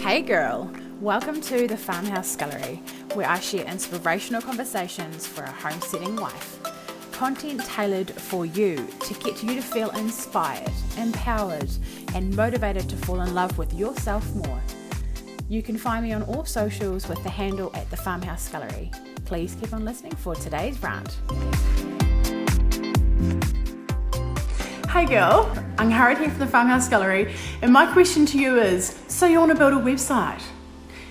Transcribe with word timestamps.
Hey 0.00 0.22
girl, 0.22 0.72
welcome 1.00 1.40
to 1.42 1.66
the 1.66 1.76
Farmhouse 1.76 2.28
Scullery, 2.28 2.80
where 3.14 3.28
I 3.28 3.40
share 3.40 3.66
inspirational 3.66 4.40
conversations 4.40 5.26
for 5.26 5.42
a 5.42 5.50
homesteading 5.50 6.16
wife. 6.16 6.60
Content 7.12 7.64
tailored 7.64 8.10
for 8.10 8.46
you 8.46 8.86
to 9.00 9.14
get 9.14 9.42
you 9.42 9.56
to 9.56 9.60
feel 9.60 9.90
inspired, 9.90 10.70
empowered, 10.96 11.68
and 12.14 12.34
motivated 12.34 12.88
to 12.88 12.96
fall 12.96 13.20
in 13.20 13.34
love 13.34 13.58
with 13.58 13.74
yourself 13.74 14.24
more. 14.36 14.62
You 15.48 15.62
can 15.62 15.76
find 15.76 16.04
me 16.04 16.12
on 16.12 16.22
all 16.22 16.44
socials 16.44 17.08
with 17.08 17.22
the 17.24 17.30
handle 17.30 17.70
at 17.74 17.90
the 17.90 17.96
Farmhouse 17.96 18.44
Scullery. 18.48 18.90
Please 19.24 19.56
keep 19.60 19.72
on 19.72 19.84
listening 19.84 20.14
for 20.14 20.34
today's 20.36 20.80
rant. 20.82 21.18
Hey 24.88 25.04
girl, 25.04 25.52
I'm 25.76 25.90
Angharad 25.90 26.16
here 26.16 26.30
from 26.30 26.38
the 26.38 26.46
Farmhouse 26.46 26.86
Scullery 26.86 27.34
and 27.60 27.70
my 27.70 27.92
question 27.92 28.24
to 28.24 28.38
you 28.38 28.58
is 28.58 28.98
so 29.06 29.26
you 29.26 29.38
want 29.38 29.52
to 29.52 29.58
build 29.58 29.74
a 29.74 29.76
website? 29.76 30.40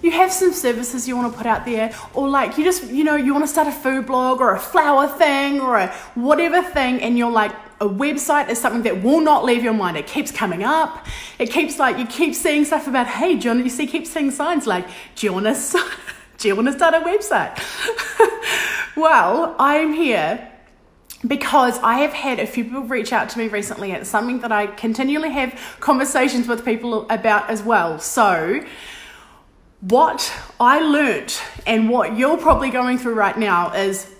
You 0.00 0.10
have 0.10 0.32
some 0.32 0.54
services 0.54 1.06
you 1.06 1.14
want 1.14 1.30
to 1.30 1.36
put 1.36 1.46
out 1.46 1.66
there, 1.66 1.94
or 2.14 2.30
like 2.30 2.56
you 2.56 2.64
just, 2.64 2.84
you 2.84 3.04
know, 3.04 3.14
you 3.14 3.34
want 3.34 3.44
to 3.44 3.48
start 3.48 3.68
a 3.68 3.72
food 3.72 4.06
blog 4.06 4.40
or 4.40 4.54
a 4.54 4.58
flower 4.58 5.06
thing 5.06 5.60
or 5.60 5.76
a 5.76 5.88
whatever 6.14 6.62
thing, 6.62 7.02
and 7.02 7.18
you're 7.18 7.30
like, 7.30 7.52
a 7.82 7.86
website 7.86 8.48
is 8.48 8.58
something 8.58 8.82
that 8.84 9.02
will 9.02 9.20
not 9.20 9.44
leave 9.44 9.62
your 9.62 9.74
mind. 9.74 9.98
It 9.98 10.06
keeps 10.06 10.32
coming 10.32 10.64
up. 10.64 11.06
It 11.38 11.50
keeps 11.50 11.78
like, 11.78 11.98
you 11.98 12.06
keep 12.06 12.34
seeing 12.34 12.64
stuff 12.64 12.86
about, 12.88 13.06
hey, 13.06 13.36
John, 13.36 13.58
you 13.58 13.68
see, 13.68 13.86
keep 13.86 14.06
seeing 14.06 14.30
signs 14.30 14.66
like, 14.66 14.86
do 15.14 15.26
you 15.26 15.32
want 15.34 15.44
to, 15.44 15.84
do 16.38 16.48
you 16.48 16.56
want 16.56 16.68
to 16.68 16.72
start 16.72 16.94
a 16.94 17.00
website? 17.00 17.54
well, 18.96 19.54
I'm 19.58 19.92
here 19.92 20.52
because 21.26 21.78
I 21.80 21.98
have 21.98 22.12
had 22.12 22.38
a 22.38 22.46
few 22.46 22.64
people 22.64 22.82
reach 22.82 23.12
out 23.12 23.28
to 23.30 23.38
me 23.38 23.48
recently. 23.48 23.92
It's 23.92 24.08
something 24.08 24.40
that 24.40 24.52
I 24.52 24.68
continually 24.68 25.30
have 25.30 25.76
conversations 25.80 26.46
with 26.46 26.64
people 26.64 27.06
about 27.10 27.50
as 27.50 27.62
well. 27.62 27.98
So, 27.98 28.64
what 29.80 30.32
I 30.58 30.80
learnt 30.80 31.42
and 31.66 31.88
what 31.88 32.16
you're 32.16 32.36
probably 32.36 32.70
going 32.70 32.98
through 32.98 33.14
right 33.14 33.36
now 33.38 33.72
is 33.72 34.12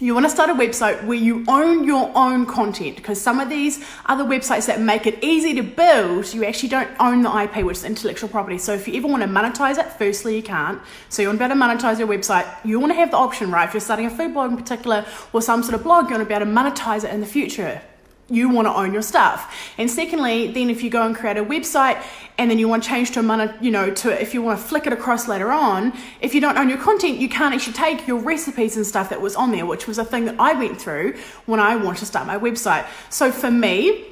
you 0.00 0.12
want 0.12 0.26
to 0.26 0.30
start 0.30 0.50
a 0.50 0.54
website 0.54 1.04
where 1.04 1.16
you 1.16 1.44
own 1.46 1.84
your 1.84 2.10
own 2.16 2.46
content 2.46 2.96
because 2.96 3.20
some 3.20 3.38
of 3.38 3.48
these 3.48 3.84
other 4.06 4.24
websites 4.24 4.66
that 4.66 4.80
make 4.80 5.06
it 5.06 5.22
easy 5.22 5.54
to 5.54 5.62
build, 5.62 6.34
you 6.34 6.44
actually 6.44 6.68
don't 6.68 6.90
own 6.98 7.22
the 7.22 7.30
IP, 7.42 7.64
which 7.64 7.76
is 7.76 7.84
intellectual 7.84 8.28
property. 8.28 8.58
So 8.58 8.74
if 8.74 8.88
you 8.88 8.94
ever 8.94 9.06
want 9.06 9.22
to 9.22 9.28
monetize 9.28 9.78
it, 9.78 9.86
firstly, 9.92 10.34
you 10.34 10.42
can't. 10.42 10.82
So 11.10 11.22
you 11.22 11.28
want 11.28 11.38
to 11.38 11.46
be 11.46 11.52
able 11.52 11.60
to 11.60 11.64
monetize 11.64 12.00
your 12.00 12.08
website. 12.08 12.44
You 12.64 12.80
want 12.80 12.90
to 12.90 12.96
have 12.96 13.12
the 13.12 13.18
option, 13.18 13.52
right? 13.52 13.68
If 13.68 13.74
you're 13.74 13.80
starting 13.80 14.06
a 14.06 14.10
food 14.10 14.34
blog 14.34 14.50
in 14.50 14.56
particular 14.56 15.06
or 15.32 15.40
some 15.40 15.62
sort 15.62 15.74
of 15.74 15.84
blog, 15.84 16.10
you 16.10 16.16
want 16.16 16.22
to 16.22 16.28
be 16.28 16.34
able 16.34 16.46
to 16.46 16.52
monetize 16.52 17.04
it 17.04 17.14
in 17.14 17.20
the 17.20 17.26
future 17.26 17.80
you 18.30 18.48
want 18.48 18.66
to 18.66 18.74
own 18.74 18.92
your 18.92 19.02
stuff. 19.02 19.54
And 19.76 19.90
secondly, 19.90 20.50
then 20.52 20.70
if 20.70 20.82
you 20.82 20.90
go 20.90 21.04
and 21.04 21.14
create 21.14 21.36
a 21.36 21.44
website 21.44 22.02
and 22.38 22.50
then 22.50 22.58
you 22.58 22.68
want 22.68 22.82
to 22.82 22.88
change 22.88 23.10
to 23.12 23.20
a 23.20 23.22
money, 23.22 23.52
you 23.60 23.70
know, 23.70 23.90
to 23.90 24.20
if 24.20 24.32
you 24.32 24.42
want 24.42 24.58
to 24.58 24.64
flick 24.64 24.86
it 24.86 24.92
across 24.92 25.28
later 25.28 25.52
on, 25.52 25.92
if 26.20 26.34
you 26.34 26.40
don't 26.40 26.56
own 26.56 26.68
your 26.68 26.78
content, 26.78 27.18
you 27.18 27.28
can't 27.28 27.54
actually 27.54 27.74
take 27.74 28.06
your 28.06 28.18
recipes 28.18 28.76
and 28.76 28.86
stuff 28.86 29.10
that 29.10 29.20
was 29.20 29.36
on 29.36 29.52
there, 29.52 29.66
which 29.66 29.86
was 29.86 29.98
a 29.98 30.04
thing 30.04 30.24
that 30.24 30.36
I 30.38 30.54
went 30.54 30.80
through 30.80 31.16
when 31.46 31.60
I 31.60 31.76
wanted 31.76 31.98
to 31.98 32.06
start 32.06 32.26
my 32.26 32.38
website. 32.38 32.86
So 33.10 33.30
for 33.30 33.50
me, 33.50 34.06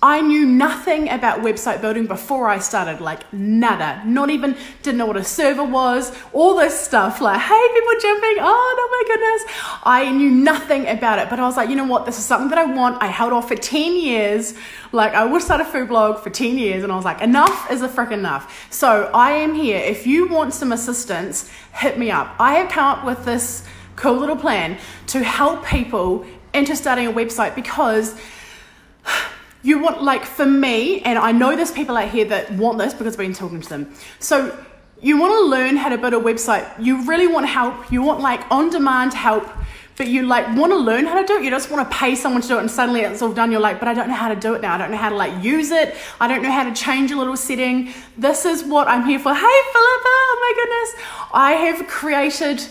I 0.00 0.20
knew 0.20 0.46
nothing 0.46 1.08
about 1.08 1.40
website 1.40 1.80
building 1.80 2.06
before 2.06 2.48
I 2.48 2.60
started, 2.60 3.00
like 3.00 3.32
nada. 3.32 4.00
Not 4.06 4.30
even 4.30 4.56
didn't 4.84 4.96
know 4.96 5.06
what 5.06 5.16
a 5.16 5.24
server 5.24 5.64
was, 5.64 6.16
all 6.32 6.56
this 6.56 6.78
stuff. 6.78 7.20
Like, 7.20 7.40
hey, 7.40 7.68
people 7.74 7.92
jumping, 8.00 8.36
oh 8.38 8.74
no, 8.78 8.86
my 8.96 9.02
goodness. 9.08 9.80
I 9.82 10.12
knew 10.12 10.30
nothing 10.30 10.86
about 10.86 11.18
it, 11.18 11.28
but 11.28 11.40
I 11.40 11.46
was 11.46 11.56
like, 11.56 11.68
you 11.68 11.74
know 11.74 11.84
what, 11.84 12.06
this 12.06 12.16
is 12.16 12.24
something 12.24 12.48
that 12.50 12.58
I 12.58 12.66
want. 12.66 13.02
I 13.02 13.06
held 13.06 13.32
off 13.32 13.48
for 13.48 13.56
10 13.56 13.96
years. 13.96 14.54
Like, 14.92 15.14
I 15.14 15.24
would 15.24 15.42
start 15.42 15.60
a 15.60 15.64
food 15.64 15.88
blog 15.88 16.22
for 16.22 16.30
10 16.30 16.58
years, 16.58 16.84
and 16.84 16.92
I 16.92 16.96
was 16.96 17.04
like, 17.04 17.20
enough 17.20 17.68
is 17.68 17.82
a 17.82 17.88
frick 17.88 18.12
enough. 18.12 18.68
So 18.72 19.10
I 19.12 19.32
am 19.32 19.52
here. 19.52 19.78
If 19.78 20.06
you 20.06 20.28
want 20.28 20.54
some 20.54 20.70
assistance, 20.70 21.50
hit 21.72 21.98
me 21.98 22.12
up. 22.12 22.36
I 22.38 22.54
have 22.54 22.70
come 22.70 22.84
up 22.84 23.04
with 23.04 23.24
this 23.24 23.64
cool 23.96 24.14
little 24.14 24.36
plan 24.36 24.78
to 25.08 25.24
help 25.24 25.66
people 25.66 26.24
into 26.54 26.76
starting 26.76 27.08
a 27.08 27.12
website 27.12 27.56
because 27.56 28.14
you 29.62 29.78
want 29.78 30.02
like 30.02 30.24
for 30.24 30.46
me 30.46 31.00
and 31.02 31.18
i 31.18 31.32
know 31.32 31.56
there's 31.56 31.72
people 31.72 31.96
out 31.96 32.08
here 32.08 32.24
that 32.24 32.50
want 32.52 32.78
this 32.78 32.94
because 32.94 33.14
i've 33.14 33.18
been 33.18 33.32
talking 33.32 33.60
to 33.60 33.68
them. 33.68 33.92
So 34.18 34.56
you 35.00 35.18
want 35.18 35.32
to 35.32 35.42
learn 35.42 35.76
how 35.76 35.88
to 35.90 35.98
build 35.98 36.12
a 36.12 36.18
website. 36.18 36.66
You 36.84 37.04
really 37.04 37.28
want 37.28 37.46
help. 37.46 37.92
You 37.92 38.02
want 38.02 38.20
like 38.20 38.40
on 38.50 38.70
demand 38.70 39.14
help 39.14 39.48
but 39.96 40.06
you 40.06 40.22
like 40.22 40.46
want 40.56 40.70
to 40.70 40.76
learn 40.76 41.06
how 41.06 41.20
to 41.20 41.26
do 41.26 41.36
it. 41.36 41.42
You 41.42 41.50
just 41.50 41.70
want 41.70 41.88
to 41.88 41.96
pay 41.96 42.14
someone 42.14 42.40
to 42.42 42.48
do 42.48 42.56
it 42.56 42.60
and 42.60 42.70
suddenly 42.70 43.00
it's 43.00 43.20
all 43.20 43.32
done. 43.32 43.50
You're 43.50 43.60
like 43.60 43.78
but 43.80 43.88
i 43.88 43.94
don't 43.94 44.08
know 44.08 44.14
how 44.14 44.28
to 44.28 44.36
do 44.36 44.54
it 44.54 44.62
now. 44.62 44.74
I 44.74 44.78
don't 44.78 44.90
know 44.90 44.96
how 44.96 45.08
to 45.08 45.16
like 45.16 45.42
use 45.42 45.70
it. 45.70 45.94
I 46.20 46.28
don't 46.28 46.42
know 46.42 46.52
how 46.52 46.64
to 46.64 46.74
change 46.74 47.10
a 47.10 47.16
little 47.16 47.36
setting. 47.36 47.92
This 48.16 48.44
is 48.44 48.64
what 48.64 48.88
i'm 48.88 49.04
here 49.06 49.18
for. 49.18 49.34
Hey 49.34 49.60
philippa! 49.72 50.14
Oh 50.30 50.38
my 50.40 50.52
goodness. 50.62 51.30
I 51.32 51.52
have 51.52 51.86
created 51.88 52.64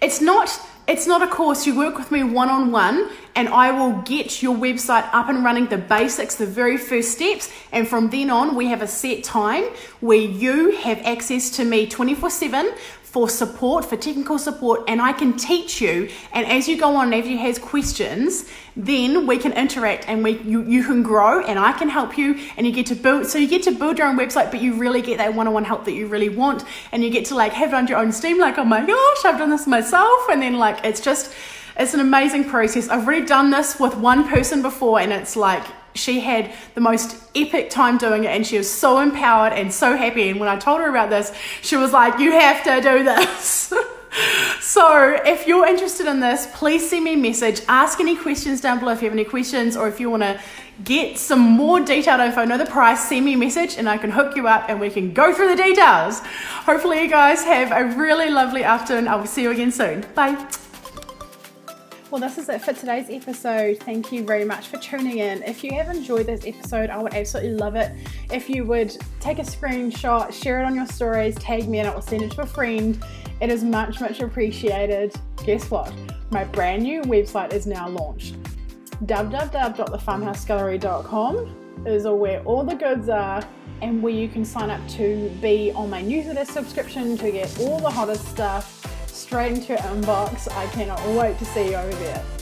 it's 0.00 0.20
not 0.20 0.48
it's 0.88 1.06
not 1.06 1.22
a 1.22 1.26
course. 1.26 1.66
You 1.66 1.76
work 1.76 1.98
with 1.98 2.10
me 2.10 2.24
one 2.24 2.48
on 2.48 2.72
one, 2.72 3.10
and 3.36 3.46
I 3.48 3.70
will 3.70 4.00
get 4.02 4.42
your 4.42 4.56
website 4.56 5.08
up 5.12 5.28
and 5.28 5.44
running, 5.44 5.66
the 5.66 5.76
basics, 5.76 6.36
the 6.36 6.46
very 6.46 6.78
first 6.78 7.12
steps. 7.12 7.52
And 7.72 7.86
from 7.86 8.08
then 8.08 8.30
on, 8.30 8.56
we 8.56 8.66
have 8.68 8.80
a 8.80 8.86
set 8.86 9.22
time 9.22 9.64
where 10.00 10.18
you 10.18 10.72
have 10.76 10.98
access 11.04 11.50
to 11.50 11.64
me 11.66 11.86
24 11.86 12.30
7 12.30 12.72
for 13.08 13.26
support, 13.26 13.86
for 13.86 13.96
technical 13.96 14.38
support, 14.38 14.82
and 14.86 15.00
I 15.00 15.14
can 15.14 15.34
teach 15.34 15.80
you. 15.80 16.10
And 16.32 16.46
as 16.46 16.68
you 16.68 16.76
go 16.78 16.94
on, 16.94 17.14
if 17.14 17.26
you 17.26 17.38
has 17.38 17.58
questions, 17.58 18.44
then 18.76 19.26
we 19.26 19.38
can 19.38 19.52
interact 19.54 20.06
and 20.08 20.22
we 20.22 20.38
you, 20.40 20.62
you 20.64 20.84
can 20.84 21.02
grow 21.02 21.40
and 21.40 21.58
I 21.58 21.72
can 21.72 21.88
help 21.88 22.18
you 22.18 22.38
and 22.56 22.66
you 22.66 22.72
get 22.72 22.86
to 22.86 22.94
build 22.94 23.26
so 23.26 23.38
you 23.38 23.48
get 23.48 23.62
to 23.62 23.72
build 23.72 23.96
your 23.98 24.08
own 24.08 24.18
website, 24.18 24.50
but 24.50 24.60
you 24.60 24.74
really 24.74 25.00
get 25.00 25.16
that 25.18 25.34
one-on-one 25.34 25.64
help 25.64 25.86
that 25.86 25.92
you 25.92 26.06
really 26.06 26.28
want 26.28 26.64
and 26.92 27.02
you 27.02 27.08
get 27.08 27.24
to 27.26 27.34
like 27.34 27.52
have 27.54 27.70
it 27.70 27.74
under 27.74 27.92
your 27.92 28.00
own 28.00 28.12
steam, 28.12 28.38
like, 28.38 28.58
oh 28.58 28.64
my 28.64 28.84
gosh, 28.84 29.24
I've 29.24 29.38
done 29.38 29.50
this 29.50 29.66
myself, 29.66 30.28
and 30.30 30.42
then 30.42 30.58
like 30.58 30.84
it's 30.84 31.00
just 31.00 31.32
it's 31.78 31.94
an 31.94 32.00
amazing 32.00 32.44
process. 32.44 32.88
I've 32.88 33.06
already 33.06 33.24
done 33.24 33.50
this 33.50 33.78
with 33.78 33.96
one 33.96 34.28
person 34.28 34.62
before 34.62 35.00
and 35.00 35.12
it's 35.12 35.36
like 35.36 35.64
she 35.94 36.20
had 36.20 36.52
the 36.74 36.80
most 36.80 37.16
epic 37.34 37.70
time 37.70 37.98
doing 37.98 38.24
it 38.24 38.28
and 38.28 38.46
she 38.46 38.58
was 38.58 38.70
so 38.70 39.00
empowered 39.00 39.52
and 39.52 39.72
so 39.72 39.96
happy. 39.96 40.28
And 40.28 40.40
when 40.40 40.48
I 40.48 40.56
told 40.56 40.80
her 40.80 40.88
about 40.88 41.10
this, 41.10 41.32
she 41.62 41.76
was 41.76 41.92
like, 41.92 42.18
You 42.18 42.32
have 42.32 42.62
to 42.64 42.80
do 42.80 43.04
this. 43.04 43.72
so 44.60 45.18
if 45.24 45.46
you're 45.46 45.66
interested 45.66 46.06
in 46.06 46.20
this, 46.20 46.48
please 46.54 46.88
send 46.88 47.04
me 47.04 47.14
a 47.14 47.16
message. 47.16 47.62
Ask 47.68 48.00
any 48.00 48.16
questions 48.16 48.60
down 48.60 48.80
below 48.80 48.92
if 48.92 49.02
you 49.02 49.08
have 49.08 49.16
any 49.16 49.24
questions 49.24 49.76
or 49.76 49.88
if 49.88 50.00
you 50.00 50.10
want 50.10 50.22
to 50.22 50.40
get 50.84 51.18
some 51.18 51.40
more 51.40 51.80
detailed 51.80 52.20
info, 52.20 52.44
know 52.44 52.58
the 52.58 52.66
price, 52.66 53.08
send 53.08 53.24
me 53.24 53.34
a 53.34 53.38
message 53.38 53.76
and 53.76 53.88
I 53.88 53.98
can 53.98 54.10
hook 54.10 54.36
you 54.36 54.46
up 54.46 54.68
and 54.68 54.80
we 54.80 54.90
can 54.90 55.12
go 55.12 55.34
through 55.34 55.48
the 55.48 55.62
details. 55.62 56.20
Hopefully, 56.20 57.02
you 57.02 57.08
guys 57.08 57.42
have 57.44 57.72
a 57.72 57.96
really 57.96 58.30
lovely 58.30 58.64
afternoon. 58.64 59.08
I 59.08 59.16
will 59.16 59.26
see 59.26 59.42
you 59.42 59.50
again 59.50 59.72
soon. 59.72 60.06
Bye. 60.14 60.48
Well, 62.10 62.20
this 62.22 62.38
is 62.38 62.48
it 62.48 62.62
for 62.62 62.72
today's 62.72 63.10
episode. 63.10 63.80
Thank 63.80 64.10
you 64.12 64.24
very 64.24 64.46
much 64.46 64.68
for 64.68 64.78
tuning 64.78 65.18
in. 65.18 65.42
If 65.42 65.62
you 65.62 65.74
have 65.74 65.94
enjoyed 65.94 66.24
this 66.24 66.46
episode, 66.46 66.88
I 66.88 67.02
would 67.02 67.12
absolutely 67.12 67.52
love 67.52 67.76
it 67.76 67.92
if 68.32 68.48
you 68.48 68.64
would 68.64 68.96
take 69.20 69.38
a 69.38 69.42
screenshot, 69.42 70.32
share 70.32 70.62
it 70.62 70.64
on 70.64 70.74
your 70.74 70.86
stories, 70.86 71.34
tag 71.34 71.68
me, 71.68 71.80
and 71.80 71.88
I 71.88 71.94
will 71.94 72.00
send 72.00 72.22
it 72.22 72.30
to 72.30 72.40
a 72.40 72.46
friend. 72.46 72.98
It 73.42 73.50
is 73.50 73.62
much, 73.62 74.00
much 74.00 74.20
appreciated. 74.20 75.14
Guess 75.44 75.70
what? 75.70 75.92
My 76.30 76.44
brand 76.44 76.84
new 76.84 77.02
website 77.02 77.52
is 77.52 77.66
now 77.66 77.90
launched. 77.90 78.36
www.thefarmhousescullery.com 79.04 81.84
is 81.86 82.06
where 82.06 82.42
all 82.44 82.64
the 82.64 82.74
goods 82.74 83.10
are 83.10 83.46
and 83.82 84.02
where 84.02 84.14
you 84.14 84.28
can 84.28 84.46
sign 84.46 84.70
up 84.70 84.80
to 84.88 85.28
be 85.42 85.72
on 85.72 85.90
my 85.90 86.00
newsletter 86.00 86.46
subscription 86.46 87.18
to 87.18 87.30
get 87.30 87.60
all 87.60 87.78
the 87.80 87.90
hottest 87.90 88.26
stuff 88.28 88.77
straight 89.28 89.52
into 89.52 89.74
your 89.74 89.78
inbox. 89.80 90.50
I 90.52 90.66
cannot 90.68 91.06
wait 91.08 91.38
to 91.38 91.44
see 91.44 91.68
you 91.68 91.74
over 91.74 91.94
there. 91.96 92.37